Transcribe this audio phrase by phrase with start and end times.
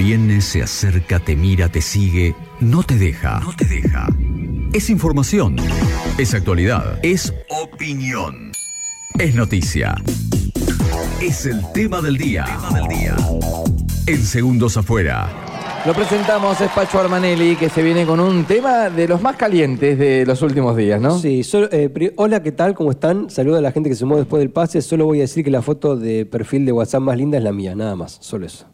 [0.00, 3.40] Viene, se acerca, te mira, te sigue, no te deja.
[3.40, 4.08] No te deja.
[4.72, 5.56] Es información.
[6.16, 6.98] Es actualidad.
[7.02, 8.50] Es opinión.
[9.18, 9.94] Es noticia.
[11.20, 12.46] Es el tema del día.
[12.46, 13.16] Tema del día.
[14.06, 15.28] En segundos afuera.
[15.84, 19.98] Lo presentamos, es Pacho Armanelli, que se viene con un tema de los más calientes
[19.98, 21.18] de los últimos días, ¿no?
[21.18, 22.72] Sí, solo- eh, hola, ¿qué tal?
[22.74, 23.28] ¿Cómo están?
[23.28, 24.80] Saludo a la gente que se sumó después del pase.
[24.80, 27.52] Solo voy a decir que la foto de perfil de WhatsApp más linda es la
[27.52, 28.64] mía, nada más, solo eso.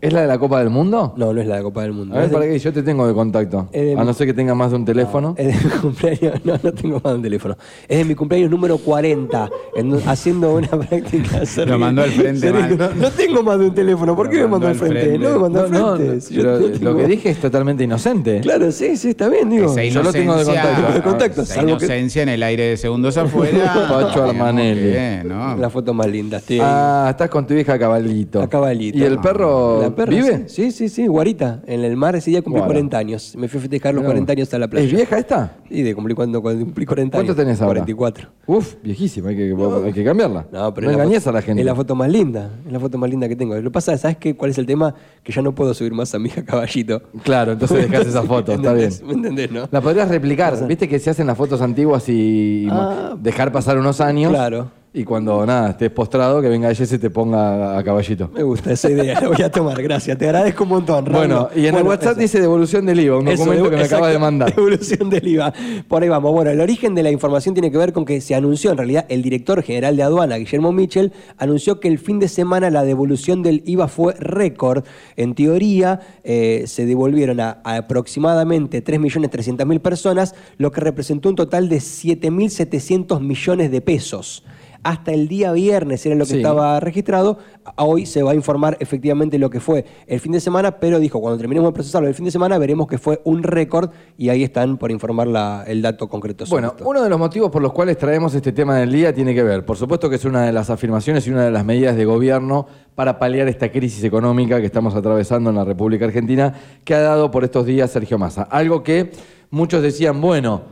[0.00, 1.12] ¿Es la de la Copa del Mundo?
[1.16, 2.14] No, no es la de Copa del Mundo.
[2.14, 3.68] A ver, es de- para qué yo te tengo de contacto.
[3.96, 5.34] A no ser que tengas más de un teléfono.
[5.36, 7.56] Es de mi cumpleaños, no, no tengo más de un teléfono.
[7.88, 11.40] Es de mi cumpleaños número 40, en- haciendo una práctica.
[11.66, 12.78] Lo mandó al frente, mal.
[12.78, 15.00] No, no tengo más de un teléfono, ¿por qué me mandó al frente?
[15.00, 15.18] frente.
[15.18, 16.14] No me mandó No, al no, frente.
[16.14, 16.58] no, Si yo pero
[16.92, 18.40] lo que dije es totalmente inocente.
[18.40, 19.66] Claro, sí, sí, está bien, digo.
[19.72, 20.92] Esa Yo lo tengo de inocencia- contacto.
[20.94, 23.86] De contacto, esa salvo que- inocencia en el aire de segundos afuera.
[23.88, 25.26] Pacho Armanelli.
[25.58, 26.38] La foto más linda.
[26.38, 28.40] Estoy Ah, estás con tu hija Caballito.
[28.42, 28.98] A caballito.
[28.98, 29.39] ¿Y el perro,
[29.82, 30.48] La perra, vive?
[30.48, 31.62] Sí, sí, sí, guarita.
[31.66, 32.72] En el mar ese día cumplí Guara.
[32.74, 33.34] 40 años.
[33.36, 34.36] Me fui a festejar los Mirá 40 vos.
[34.38, 34.86] años a la playa.
[34.86, 35.56] ¿Es vieja esta?
[35.70, 37.36] Y de cumplir cuando, cuando cumplí 40 ¿Cuánto años.
[37.44, 37.80] tenés ahora?
[37.84, 38.28] 44.
[38.46, 40.46] Uf, viejísima, hay que, hay que cambiarla.
[40.52, 41.62] No, pero no es la engañes foto- a la gente.
[41.62, 42.50] Es la foto más linda.
[42.66, 43.54] Es la foto más linda que tengo.
[43.54, 44.34] Lo que pasa, ¿sabes qué?
[44.36, 44.94] cuál es el tema?
[45.22, 47.02] Que ya no puedo subir más a mi hija caballito.
[47.22, 48.90] Claro, entonces dejás esa foto, está bien.
[49.06, 49.68] ¿Me entendés, no?
[49.70, 50.66] La podrías replicar.
[50.66, 53.16] Viste que se hacen las fotos antiguas y Ah.
[53.20, 54.30] dejar pasar unos años.
[54.32, 54.70] Claro.
[54.92, 58.28] Y cuando nada, estés postrado, que venga ella y se te ponga a caballito.
[58.34, 60.18] Me gusta esa idea, la voy a tomar, gracias.
[60.18, 61.48] Te agradezco un montón, Ramiro.
[61.48, 62.20] Bueno, y en el WhatsApp eso.
[62.20, 64.52] dice devolución del IVA, un Eso, documento que me acaba de mandar.
[64.56, 65.54] Devolución del IVA.
[65.86, 66.32] Por ahí vamos.
[66.32, 69.06] Bueno, el origen de la información tiene que ver con que se anunció, en realidad,
[69.08, 73.44] el director general de aduana, Guillermo Mitchell, anunció que el fin de semana la devolución
[73.44, 74.84] del IVA fue récord.
[75.16, 81.68] En teoría, eh, se devolvieron a, a aproximadamente 3.300.000 personas, lo que representó un total
[81.68, 84.42] de 7.700 millones de pesos.
[84.82, 86.36] Hasta el día viernes era lo que Sí.
[86.38, 87.38] estaba registrado.
[87.76, 91.20] Hoy se va a informar efectivamente lo que fue el fin de semana, pero dijo,
[91.20, 94.42] cuando terminemos de procesarlo el fin de semana, veremos que fue un récord y ahí
[94.42, 96.46] están por informar la- el dato concreto.
[96.46, 96.88] sobre Bueno, esto.
[96.88, 99.64] uno de los motivos por los cuales traemos este tema del día tiene que ver,
[99.66, 102.66] por supuesto que es una de las afirmaciones y una de las medidas de gobierno
[102.94, 106.54] para paliar esta crisis económica que estamos atravesando en la República Argentina,
[106.84, 108.42] que ha dado por estos días Sergio Massa.
[108.44, 109.10] Algo que
[109.50, 110.62] muchos decían, bueno,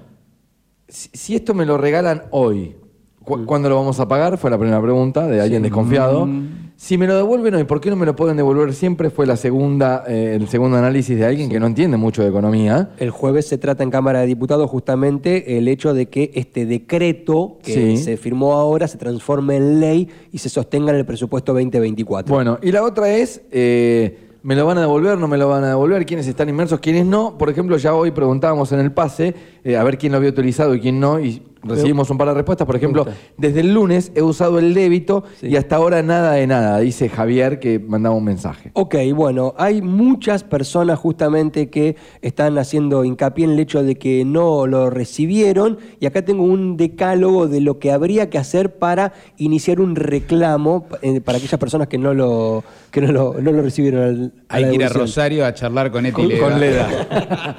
[0.88, 2.76] si esto me lo regalan hoy,
[3.28, 4.38] ¿cu- ¿cuándo lo vamos a pagar?
[4.38, 6.26] Fue la primera pregunta de alguien desconfiado.
[6.76, 9.10] Si me lo devuelven hoy, ¿por qué no me lo pueden devolver siempre?
[9.10, 12.90] Fue la segunda, eh, el segundo análisis de alguien que no entiende mucho de economía.
[12.98, 17.58] El jueves se trata en Cámara de Diputados justamente el hecho de que este decreto
[17.64, 17.96] que Sí.
[17.96, 22.32] se firmó ahora se transforme en ley y se sostenga en el presupuesto 2024.
[22.32, 25.64] Bueno, y la otra es, eh, ¿me lo van a devolver, no me lo van
[25.64, 26.06] a devolver?
[26.06, 27.36] ¿Quiénes están inmersos, quiénes no?
[27.36, 29.34] Por ejemplo, ya hoy preguntábamos en el pase
[29.68, 32.34] eh, a ver quién lo había utilizado y quién no, y recibimos un par de
[32.34, 32.66] respuestas.
[32.66, 33.04] Por ejemplo,
[33.36, 35.48] desde el lunes he usado el débito Sí.
[35.48, 38.70] y hasta ahora nada de nada, dice Javier que mandaba un mensaje.
[38.74, 44.24] Ok, bueno, hay muchas personas justamente que están haciendo hincapié en el hecho de que
[44.24, 49.12] no lo recibieron y acá tengo un decálogo de lo que habría que hacer para
[49.36, 52.62] iniciar un reclamo eh, para aquellas personas que no lo,
[52.92, 54.02] que no lo, no lo recibieron.
[54.02, 54.88] al- Hay que ir a.
[54.90, 56.48] Rosario a charlar con Eti Con, Leda.
[56.48, 57.56] con Leda.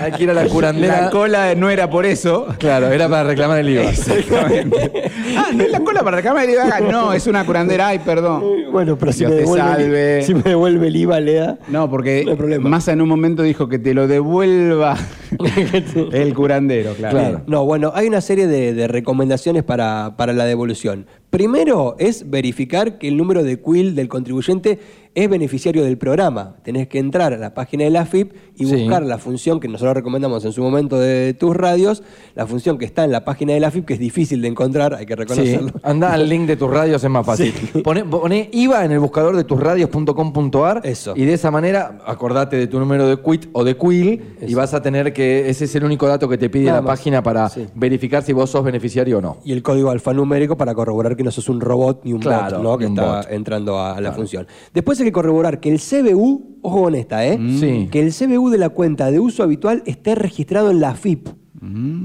[0.00, 1.02] Hay que ir a la curandera.
[1.02, 2.46] La cola no era por eso.
[2.58, 3.90] Claro, era para reclamar el IVA.
[3.90, 5.10] Exactamente.
[5.36, 6.80] ah, no es la cola para reclamar el IVA.
[6.80, 7.88] No, es una curandera.
[7.88, 8.42] Ay, perdón.
[8.72, 10.18] Bueno, pero si Dios me, te devuelve, salve.
[10.18, 11.58] el- si me devuelve el IVA, Lea.
[11.68, 12.68] No, porque No.
[12.68, 14.96] Massa en un momento dijo que te lo devuelva
[16.12, 17.18] el curandero, claro.
[17.18, 17.40] Claro.
[17.46, 21.06] No, bueno, hay una serie de, de recomendaciones para, para la devolución.
[21.30, 24.78] Primero es verificar que el número de quill del contribuyente
[25.16, 26.56] es beneficiario del programa.
[26.62, 28.76] Tenés que entrar a la página de la AFIP y Sí.
[28.76, 32.02] buscar la función que nosotros recomendamos en su momento de tus radios,
[32.34, 34.94] la función que está en la página de la AFIP, que es difícil de encontrar,
[34.94, 35.70] hay que Sí, reconocerlo.
[35.82, 37.52] anda al link de tus radios, es más fácil.
[37.82, 40.82] Poné, poné IVA en el buscador de tusradios.com.ar
[41.14, 44.74] y de esa manera acordate de tu número de quit o de quill y vas
[44.74, 46.98] a tener que, ese es el único dato que te pide Nada la más.
[46.98, 47.66] página para Sí.
[47.74, 49.38] verificar si vos sos beneficiario o no.
[49.44, 52.62] Y el código alfanumérico para corroborar que no sos un robot ni un Claro, bot,
[52.62, 52.78] ¿no?
[52.78, 53.26] Que un está bot.
[53.30, 54.46] entrando a, la función.
[54.74, 57.38] Después que corroborar que el CBU, ojo con esta, ¿eh?
[57.58, 57.88] Sí.
[57.90, 61.28] Que el CBU de la cuenta de uso habitual esté registrado en la AFIP.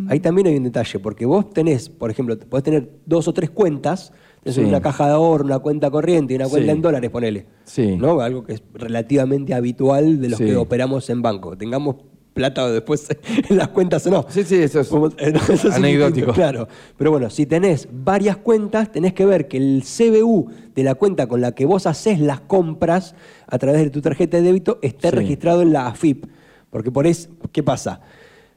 [0.07, 3.49] Ahí también hay un detalle, porque vos tenés, por ejemplo, podés tener dos o tres
[3.51, 4.11] cuentas,
[4.43, 4.61] tenés Sí.
[4.63, 6.75] una caja de ahorro, una cuenta corriente y una cuenta Sí.
[6.77, 7.45] en dólares, ponele.
[7.65, 7.95] Sí.
[7.95, 8.21] ¿No?
[8.21, 10.45] Algo que es relativamente habitual de los Sí.
[10.45, 11.55] que operamos en banco.
[11.57, 11.97] Tengamos
[12.33, 13.07] plata después
[13.49, 14.25] en las cuentas o no.
[14.29, 16.33] Sí, sí, eso es Como- eh, no, eso es anecdótico.
[16.33, 16.67] Claro.
[16.97, 21.27] Pero bueno, si tenés varias cuentas, tenés que ver que el CBU de la cuenta
[21.27, 23.15] con la que vos haces las compras
[23.47, 25.15] a través de tu tarjeta de débito esté Sí.
[25.15, 26.25] registrado en la AFIP.
[26.69, 27.99] Porque por eso, ¿qué pasa?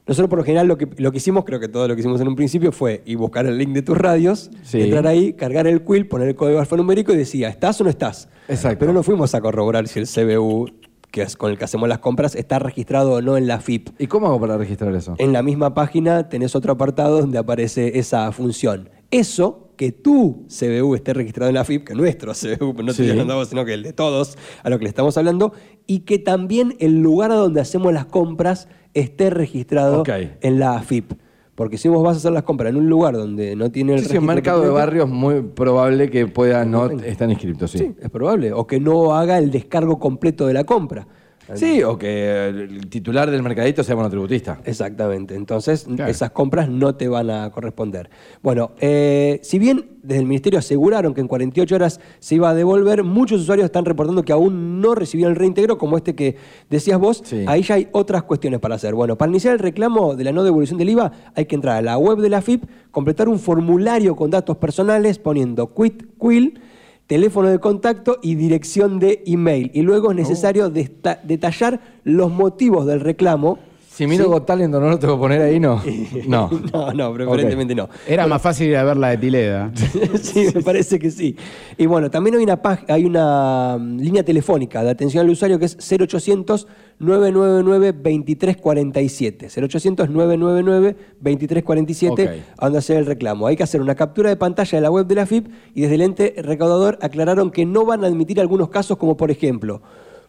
[0.07, 2.21] Nosotros por lo general lo que, lo que hicimos, creo que todo lo que hicimos
[2.21, 4.79] en un principio fue ir buscar el link de tus radios, Sí.
[4.81, 8.29] entrar ahí, cargar el quill, poner el código alfanumérico y decía, ¿estás o no estás?
[8.47, 8.77] Exacto.
[8.79, 10.69] Pero no fuimos a corroborar si el CBU,
[11.15, 13.87] que es con el que hacemos las compras, está registrado o no en la FIP.
[13.99, 15.15] ¿Y cómo hago para registrar eso?
[15.17, 18.89] En la misma página tenés otro apartado donde aparece esa función.
[19.11, 23.03] Eso, que tu CBU esté registrado en la FIP, que nuestro CBU, no Sí.
[23.03, 25.53] estoy hablando sino que el de todos, a lo que le estamos hablando,
[25.87, 30.03] y que también el lugar donde hacemos las compras esté registrado
[30.41, 31.13] en la FIP.
[31.55, 33.99] Porque si vos vas a hacer las compras en un lugar donde no tiene el
[33.99, 37.29] Sí, sí, un registro mercado de completo, barrio es muy probable que pueda no estar
[37.29, 37.77] inscrito, sí.
[37.77, 38.51] Sí, es probable.
[38.51, 41.07] O que no haga el descargo completo de la compra.
[41.53, 44.59] Sí, o que el titular del mercadito sea monotributista.
[44.65, 45.35] Exactamente.
[45.35, 46.09] Entonces, Claro.
[46.09, 48.09] esas compras no te van a corresponder.
[48.41, 52.53] Bueno, eh, si bien desde el Ministerio aseguraron que en 48 horas se iba a
[52.55, 56.35] devolver, muchos usuarios están reportando que aún no recibieron el reintegro, como este que
[56.69, 57.21] decías vos.
[57.23, 57.43] Sí.
[57.47, 58.93] Ahí ya hay otras cuestiones para hacer.
[58.95, 61.81] Bueno, para iniciar el reclamo de la no devolución del IVA, hay que entrar a
[61.81, 66.59] la web de la FIP, completar un formulario con datos personales poniendo quit quill
[67.07, 69.71] teléfono de contacto y dirección de email.
[69.73, 73.59] Y luego es necesario desta- detallar los motivos del reclamo.
[73.95, 74.29] Si miro ¿sí?
[74.29, 75.57] Got Talent, ¿no lo tengo que poner ahí?
[75.57, 75.81] No.
[76.27, 76.49] No.
[76.73, 77.87] no, no, preferentemente no.
[78.05, 79.71] Era más fácil ir a ver la de Pileda.
[80.21, 81.37] sí, me parece que sí.
[81.77, 82.59] Y bueno, también hay una,
[82.89, 86.67] hay una mm, línea telefónica de atención al usuario que es 0800
[86.99, 89.47] 999 2347.
[89.47, 92.29] 0800 999 2347 Ok.
[92.57, 93.47] a donde hacer el reclamo.
[93.47, 95.95] Hay que hacer una captura de pantalla de la web de la FIP y desde
[95.95, 99.81] el ente recaudador aclararon que no van a admitir algunos casos como por ejemplo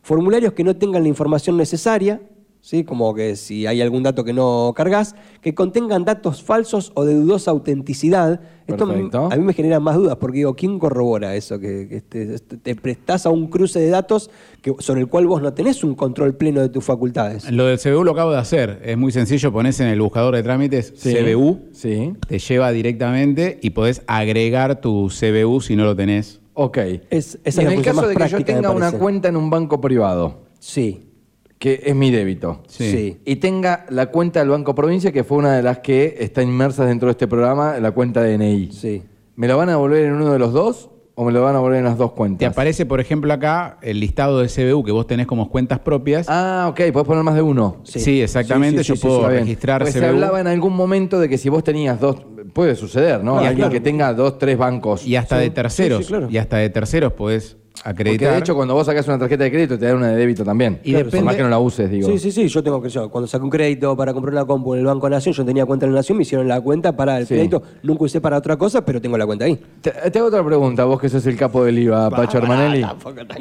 [0.03, 2.21] formularios que no tengan la información necesaria,
[2.67, 2.83] ¿sí?
[2.83, 7.15] como que si hay algún dato que no cargas, que contengan datos falsos o de
[7.15, 8.41] dudosa autenticidad.
[8.67, 9.29] Esto Perfecto.
[9.31, 11.61] a mí me genera más dudas porque digo, ¿quién corrobora eso?
[11.61, 14.31] Que, que te, este, te prestás a un cruce de datos
[14.63, 17.49] que, sobre el cual vos no tenés un control pleno de tus facultades.
[17.53, 18.81] Lo del CBU lo acabo de hacer.
[18.85, 21.15] Es muy sencillo, pones en el buscador de trámites Sí.
[21.15, 22.15] CBU, Sí.
[22.27, 26.41] te lleva directamente y podés agregar tu CBU si no lo tenés.
[26.55, 26.79] Ok.
[26.79, 29.37] Es- esa es en la el caso más de que yo tenga una cuenta en
[29.37, 31.06] un banco privado, Sí,
[31.59, 32.91] que es mi débito, Sí.
[32.91, 33.17] sí.
[33.25, 36.85] y tenga la cuenta del Banco Provincia, que fue una de las que está inmersa
[36.85, 38.73] dentro de este programa, la cuenta de DNI.
[38.73, 39.03] Sí.
[39.37, 41.59] ¿Me lo van a devolver en uno de los dos o me lo van a
[41.59, 42.41] devolver en las dos cuentas?
[42.41, 46.27] Te aparece, por ejemplo, acá el listado de CBU que vos tenés como cuentas propias.
[46.29, 47.79] Ah, ok, podés poner más de uno.
[47.85, 48.85] Sí, exactamente.
[48.85, 49.93] Sí, sí, Yo puedo registrar CBU.
[49.93, 52.17] se hablaba en algún momento de que si vos tenías dos,
[52.53, 53.33] puede suceder, ¿no?
[53.33, 53.73] Claro, Alguien claro.
[53.73, 55.07] que tenga dos, tres bancos.
[55.07, 55.99] Y hasta Sí, de terceros.
[56.01, 56.29] sí, sí, claro.
[56.31, 58.33] Y hasta de terceros podés Porque acreditar.
[58.33, 60.81] de hecho cuando vos sacás una tarjeta de crédito te dan una de débito también.
[60.83, 62.09] Y Por depende- más que no la uses, digo.
[62.09, 62.49] Sí, sí, sí.
[62.49, 65.09] Yo tengo que yo, cuando saqué un crédito para comprar una compu en el Banco
[65.09, 67.35] Nación, yo tenía cuenta en la Nación, me hicieron la cuenta para el Sí.
[67.35, 67.63] crédito.
[67.83, 69.61] Nunca usé para otra cosa, pero tengo la cuenta ahí.
[69.81, 72.85] Te, te hago otra pregunta, vos que sos el capo del IVA, Pacho Armanelli.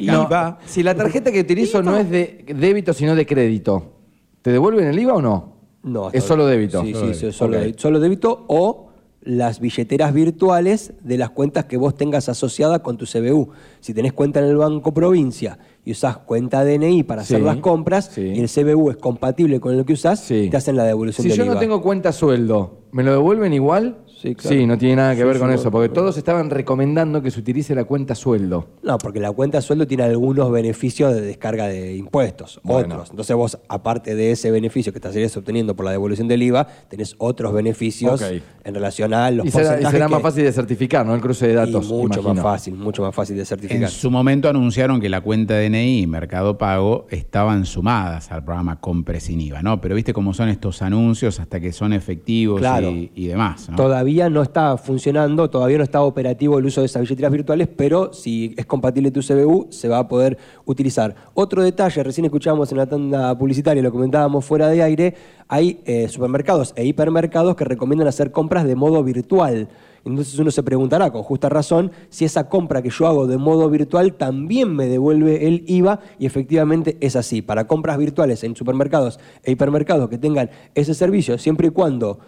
[0.06, 3.94] No, si la tarjeta que utilizo no es de débito, sino de crédito,
[4.42, 5.56] ¿te devuelven el IVA o no?
[5.84, 6.82] No, Es solo débito.
[6.84, 7.32] Sí, Solo sí, débito.
[7.32, 7.80] sí, solo, débito.
[7.82, 8.85] Solo débito o
[9.26, 13.50] las billeteras virtuales de las cuentas que vos tengas asociadas con tu CBU.
[13.80, 17.58] Si tenés cuenta en el Banco Provincia y usás cuenta DNI para hacer Sí, las
[17.58, 18.22] compras sí.
[18.22, 20.48] y el CBU es compatible con lo que usás, Sí.
[20.50, 21.60] te hacen la devolución Si del yo no IVA.
[21.60, 23.98] tengo cuenta sueldo, ¿me lo devuelven igual?
[24.30, 24.68] Sí, claro.
[24.68, 27.76] no tiene nada que Sí, ver con eso, porque todos estaban recomendando que se utilice
[27.76, 28.68] la cuenta sueldo.
[28.84, 32.96] No, porque la cuenta sueldo tiene algunos beneficios de descarga de impuestos, Bueno.
[32.96, 33.10] otros.
[33.12, 37.16] Entonces vos, aparte de ese beneficio que estarías obteniendo por la devolución del IVA, tenés
[37.18, 41.06] otros beneficios en relación a los Y será, y será más que- fácil de certificar,
[41.06, 41.14] ¿no?
[41.14, 41.86] El cruce de datos.
[41.90, 42.34] y mucho imagino.
[42.36, 43.90] más fácil, mucho más fácil de En certificar.
[43.90, 49.20] su momento anunciaron que la cuenta DNI y Mercado Pago estaban sumadas al programa Compre
[49.20, 49.82] sin IVA, ¿no?
[49.82, 52.90] Pero viste cómo son estos anuncios hasta que son efectivos Claro.
[52.92, 53.76] y, y demás, ¿no?
[53.76, 58.14] Todavía no está funcionando, todavía no está operativo el uso de esas billeteras virtuales, pero
[58.14, 61.16] si es compatible tu CBU, se va a poder utilizar.
[61.34, 65.16] Otro detalle, recién escuchábamos en la tanda publicitaria, lo comentábamos fuera de aire,
[65.48, 69.68] hay eh, supermercados e hipermercados que recomiendan hacer compras de modo virtual.
[70.06, 73.70] Entonces uno se preguntará con justa razón si esa compra que yo hago de modo
[73.70, 77.42] virtual también me devuelve el IVA y efectivamente es así.
[77.42, 82.20] Para compras virtuales en supermercados e hipermercados que tengan ese servicio, siempre y cuando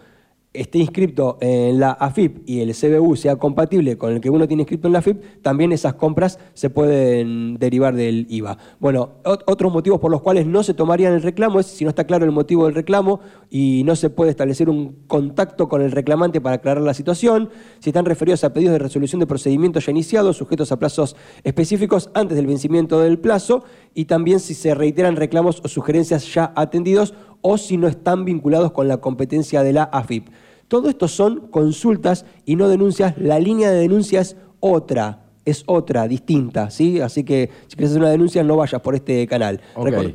[0.60, 4.64] esté inscrito en la AFIP y el CBU sea compatible con el que uno tiene
[4.64, 8.58] inscrito en la AFIP, también esas compras se pueden derivar del IVA.
[8.80, 11.90] Bueno, ot- otros motivos por los cuales no se tomarían el reclamo es si no
[11.90, 15.92] está claro el motivo del reclamo y no se puede establecer un contacto con el
[15.92, 17.50] reclamante para aclarar la situación,
[17.80, 22.10] si están referidos a pedidos de resolución de procedimientos ya iniciados, sujetos a plazos específicos
[22.14, 27.14] antes del vencimiento del plazo, y también si se reiteran reclamos o sugerencias ya atendidos
[27.42, 30.28] o si no están vinculados con la competencia de la AFIP.
[30.68, 33.18] Todo esto son consultas y no denuncias.
[33.18, 35.24] La línea de denuncia es otra.
[35.46, 37.00] es otra, distinta, ¿sí?
[37.00, 39.62] Así que si quieres hacer una denuncia, no vayas por este canal.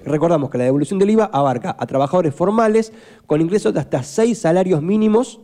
[0.04, 2.92] Recordamos que la devolución del IVA abarca a trabajadores formales
[3.26, 5.40] con ingresos de hasta seis salarios mínimos.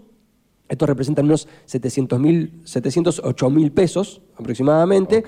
[0.68, 5.22] Estos representan unos 700 mil, 708 mil pesos aproximadamente.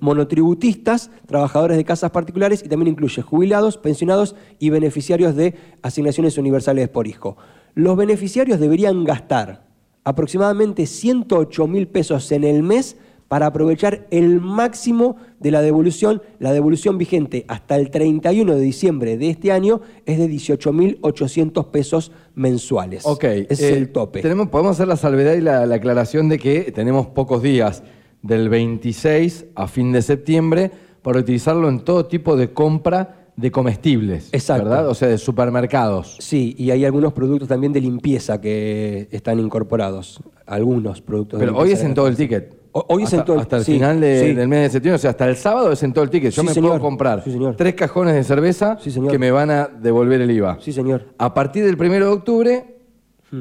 [0.00, 6.88] Monotributistas, trabajadores de casas particulares y también incluye jubilados, pensionados y beneficiarios de asignaciones universales
[6.88, 7.36] por hijo.
[7.76, 9.66] Los beneficiarios deberían gastar
[10.02, 12.96] aproximadamente 108 mil pesos en el mes
[13.28, 16.22] para aprovechar el máximo de la devolución.
[16.38, 22.12] La devolución vigente hasta el 31 de diciembre de este año es de 18.800 pesos
[22.34, 23.04] mensuales.
[23.04, 23.24] Ok.
[23.24, 24.22] Ese es eh, el tope.
[24.22, 27.82] Tenemos, podemos hacer la salvedad y la, la aclaración de que tenemos pocos días,
[28.22, 30.70] del 26 a fin de septiembre,
[31.02, 34.28] para utilizarlo en todo tipo de compra de comestibles.
[34.32, 34.64] Exacto.
[34.64, 34.88] ¿Verdad?
[34.88, 36.16] O sea, de supermercados.
[36.20, 40.20] Sí, y hay algunos productos también de limpieza que están incorporados.
[40.46, 42.54] Algunos productos de Pero hoy es en todo el ticket.
[42.72, 44.34] Ho- hoy es en todo el- Hasta el sí, final de- sí.
[44.34, 46.30] del mes de septiembre, o sea, hasta el sábado es en todo el ticket.
[46.32, 46.70] Yo Sí, me señor.
[46.72, 47.24] puedo comprar
[47.56, 49.10] tres cajones de cerveza señor.
[49.10, 50.58] que me van a devolver el IVA.
[50.60, 51.06] Sí, señor.
[51.18, 52.75] A partir del 1 de octubre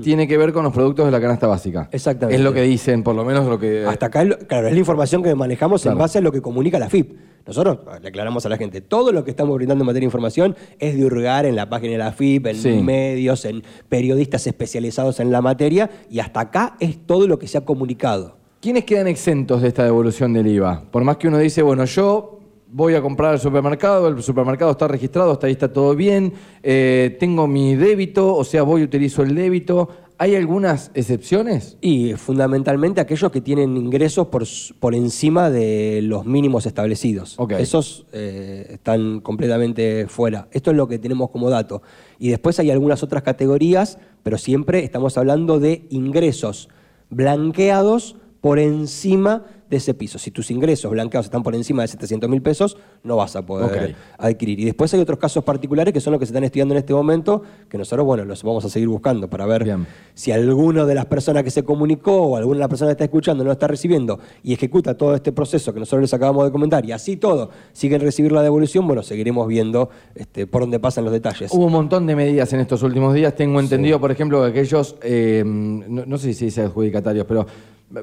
[0.04, 1.88] tiene que ver con los productos de la canasta básica.
[1.92, 2.38] Exactamente.
[2.38, 3.86] Es lo que dicen, por lo menos lo que...
[3.86, 5.94] Hasta acá, claro, es la información que manejamos Claro.
[5.96, 7.14] en base a lo que comunica la FIP.
[7.46, 10.56] Nosotros le aclaramos a la gente, todo lo que estamos brindando en materia de información
[10.80, 12.70] es de hurgar en la página de la FIP, en Sí.
[12.82, 17.60] medios, en periodistas especializados en la materia, y hasta acá es todo lo que se
[17.60, 18.38] ha comunicado.
[18.62, 20.86] ¿Quiénes quedan exentos de esta devolución del IVA?
[20.90, 22.35] Por más que uno dice, bueno, yo
[22.76, 27.16] voy a comprar al supermercado, el supermercado está registrado, hasta ahí está todo bien, eh,
[27.22, 29.88] tengo mi débito, o sea, voy y utilizo el débito.
[30.18, 31.78] ¿Hay algunas excepciones?
[31.80, 34.44] Y fundamentalmente aquellos que tienen ingresos por,
[34.80, 37.36] por encima de los mínimos establecidos.
[37.38, 37.54] Ok.
[37.54, 40.50] Esos eh, están completamente fuera.
[40.52, 41.82] Esto es lo que tenemos como dato.
[42.20, 46.68] Y después hay algunas otras categorías, pero siempre estamos hablando de ingresos
[47.10, 50.20] blanqueados por encima de ese piso.
[50.20, 53.96] Si tus ingresos blanqueados están por encima de 700 mil pesos, no vas a poder
[54.18, 54.60] adquirir.
[54.60, 56.94] Y después hay otros casos particulares que son los que se están estudiando en este
[56.94, 59.88] momento, que nosotros, bueno, los vamos a seguir buscando para ver Bien.
[60.14, 63.04] si alguno de las personas que se comunicó o alguna de las personas que está
[63.06, 66.52] escuchando no lo está recibiendo y ejecuta todo este proceso que nosotros les acabamos de
[66.52, 71.04] comentar y así todo siguen recibir la devolución, bueno, seguiremos viendo este, por dónde pasan
[71.06, 71.52] los detalles.
[71.52, 73.36] Hubo un montón de medidas en estos últimos días.
[73.36, 77.46] Tengo entendido, por ejemplo, que aquellos, eh, no, no sé si se dice adjudicatarios, pero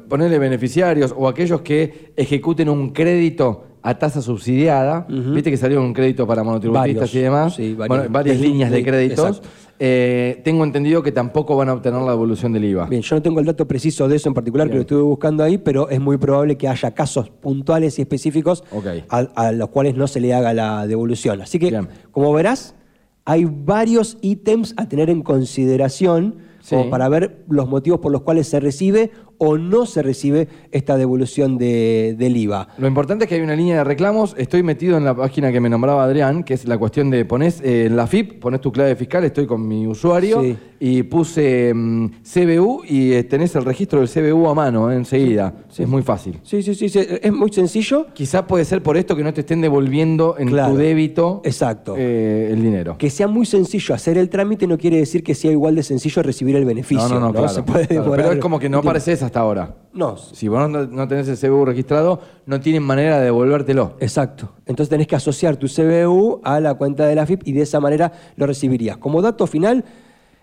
[0.09, 5.07] ponerle beneficiarios o aquellos que ejecuten un crédito a tasa subsidiada.
[5.09, 7.55] Viste que salió un crédito para monotributistas Varios, y demás.
[7.57, 7.89] sí, varios.
[7.89, 9.43] Bueno, varias De- líneas de créditos.
[9.85, 12.87] Eh, tengo entendido que tampoco van a obtener la devolución del IVA.
[12.87, 15.43] Bien, yo no tengo el dato preciso de eso en particular, que lo estuve buscando
[15.43, 18.63] ahí, pero es muy probable que haya casos puntuales y específicos
[19.09, 21.43] a, a los cuales no se le haga la devolución.
[21.43, 21.89] Así que, Bien.
[22.13, 22.77] como verás,
[23.25, 26.77] hay varios ítems a tener en consideración Sí.
[26.77, 29.11] como para ver los motivos por los cuales se recibe
[29.45, 32.69] o no se recibe esta devolución de- del IVA.
[32.79, 34.37] Lo importante es que hay una línea de reclamos.
[34.39, 37.61] Estoy metido en la página que me nombraba Adrián, que es la cuestión de pones
[37.61, 40.57] eh, en la FIP, pones tu clave fiscal, estoy con mi usuario Sí.
[40.79, 45.53] y puse mm, CBU y eh, tenés el registro del CBU a mano eh, enseguida.
[45.77, 46.39] Es muy fácil.
[46.45, 48.07] Sí, sí, sí, sí, es muy sencillo.
[48.15, 50.73] Quizá puede ser por esto que no te estén devolviendo en Claro.
[50.75, 51.95] tu débito Exacto.
[51.99, 52.97] eh, el dinero.
[52.97, 56.23] Que sea muy sencillo hacer el trámite no quiere decir que sea igual de sencillo
[56.23, 57.09] recibir el beneficio.
[57.09, 58.13] no, no, no, claro, Se puede claro.
[58.13, 58.93] Pero es como que no un tiempo.
[59.33, 59.77] Hasta ahora.
[59.95, 63.97] No, Si vos no, no tenés el CBU registrado, no tienen manera de devolvértelo.
[63.99, 64.53] Exacto.
[64.67, 67.81] Entonces tenés que asociar tu CBU a la cuenta de la FIP y de esa
[67.81, 68.99] manera lo recibirías.
[68.99, 69.85] Como dato final,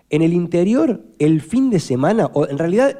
[0.08, 2.96] en el interior, el fin de semana, o en realidad,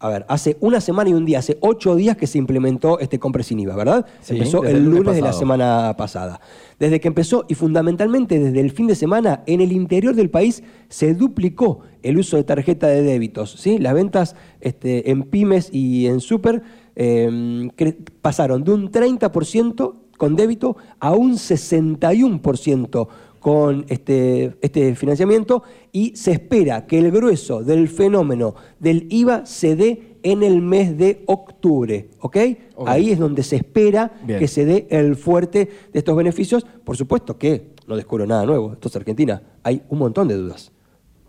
[0.00, 3.18] a ver, hace una semana y un día, hace ocho días que se implementó este
[3.18, 4.06] compra sin IVA, ¿verdad?
[4.20, 6.40] Sí, empezó el lunes lunes de la semana pasada.
[6.78, 10.62] Desde que empezó y fundamentalmente desde el fin de semana, en el interior del país
[10.88, 13.52] se duplicó el uso de tarjeta de débitos.
[13.52, 13.78] ¿sí?
[13.78, 16.62] Las ventas este, en pymes y en super
[16.96, 17.28] eh,
[17.76, 23.08] cre- pasaron de un 30% con débito a un 61%
[23.44, 29.76] con este, este financiamiento y se espera que el grueso del fenómeno del IVA se
[29.76, 32.08] dé en el mes de octubre.
[32.20, 32.36] ¿ok?
[32.74, 32.88] Ok.
[32.88, 34.38] Ahí es donde se espera Bien.
[34.38, 36.64] que se dé el fuerte de estos beneficios.
[36.84, 38.72] Por supuesto que no descubro nada nuevo.
[38.72, 39.42] Esto es Argentina.
[39.62, 40.72] Hay un montón de dudas.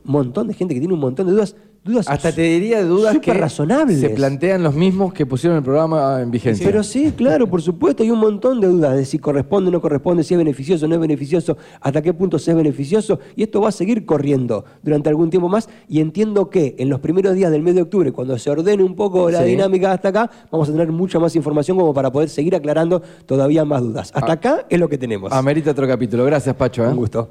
[0.06, 1.58] Un montón de gente que tiene un montón de dudas.
[1.86, 4.00] Dudas Hasta te diría de dudas que razonables.
[4.00, 6.66] se plantean los mismos que pusieron el programa en vigencia.
[6.66, 9.80] Pero sí, claro, por supuesto, hay un montón de dudas de si corresponde o no
[9.82, 13.44] corresponde, si es beneficioso o no es beneficioso, hasta qué punto se es beneficioso, y
[13.44, 17.36] esto va a seguir corriendo durante algún tiempo más, y entiendo que en los primeros
[17.36, 19.50] días del mes de octubre, cuando se ordene un poco la Sí.
[19.50, 23.64] dinámica hasta acá, vamos a tener mucha más información como para poder seguir aclarando todavía
[23.64, 24.12] más dudas.
[24.16, 24.34] Hasta Ah.
[24.34, 25.32] acá es lo que tenemos.
[25.32, 26.26] Amerita otro capítulo.
[26.26, 26.84] Gracias, Pacho.
[26.84, 26.88] ¿eh?
[26.88, 27.24] Un gusto.